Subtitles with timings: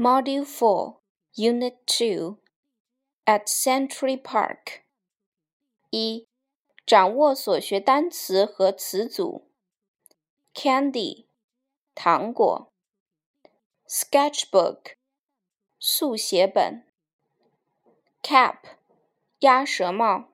[0.00, 1.00] Module 4,
[1.34, 2.36] Unit 2
[3.26, 4.82] at Century Park.
[5.90, 6.28] 一、
[6.86, 9.50] 掌握所学单词和词组。
[10.54, 11.26] Candy，
[11.96, 12.72] 糖果。
[13.88, 14.92] Sketchbook，
[15.80, 16.86] 速写本。
[18.22, 18.58] Cap，
[19.40, 20.28] 鸭舌帽。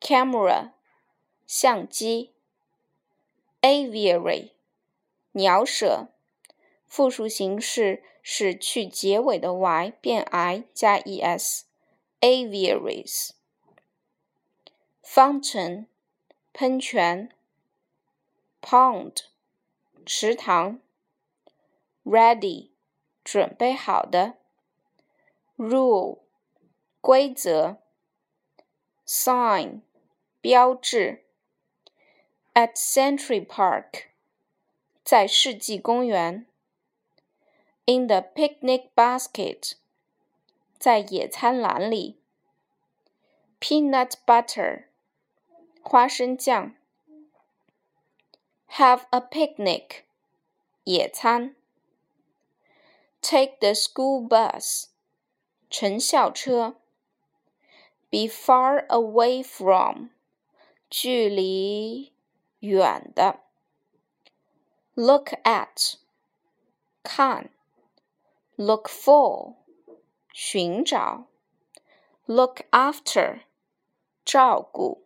[0.00, 0.74] Camera，
[1.48, 2.32] 相机。
[3.60, 4.52] Aviary，
[5.32, 6.10] 鸟舍。
[6.86, 11.62] 复数形式是去结尾的 y 变 i 加 es。
[12.20, 13.30] Aviaries。
[15.02, 15.86] Fountain，
[16.52, 17.30] 喷泉。
[18.60, 19.24] Pond，
[20.06, 20.80] 池塘。
[22.04, 22.70] Ready，
[23.24, 24.38] 准备好的。
[25.56, 26.20] Rule，
[27.00, 27.78] 规则。
[29.04, 29.80] Sign，
[30.40, 31.24] 标志。
[32.54, 34.04] At Century Park，
[35.02, 36.46] 在世纪公园。
[37.85, 39.73] In the picnic basket，
[40.77, 42.19] 在野餐篮里。
[43.61, 44.87] Peanut butter，
[45.81, 46.75] 花生酱。
[48.71, 50.03] Have a picnic，
[50.83, 51.55] 野餐。
[53.21, 54.87] Take the school bus，
[55.69, 56.75] 乘校车。
[58.09, 60.09] Be far away from，
[60.89, 62.13] 距离
[62.59, 63.39] 远的。
[64.93, 65.95] Look at，
[67.01, 67.49] 看。
[68.55, 69.55] Look for，
[70.33, 71.27] 寻找。
[72.25, 73.41] Look after，
[74.25, 75.03] 照顾。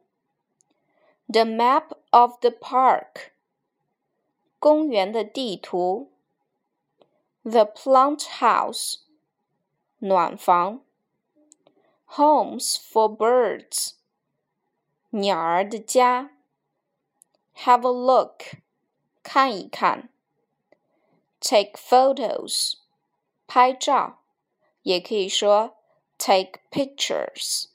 [1.27, 3.31] The map of the park，
[4.59, 6.11] 公园的地图。
[7.44, 9.02] The plant house，
[10.00, 10.81] 暖房。
[12.08, 13.94] Homes for birds，
[15.11, 16.31] 鸟儿的家。
[17.55, 18.44] Have a look，
[19.23, 20.09] 看一看。
[21.39, 22.77] Take photos。
[23.47, 24.22] 拍照，
[24.83, 25.77] 也可以说
[26.19, 27.66] take pictures。